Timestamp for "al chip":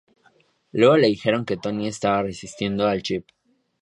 2.87-3.27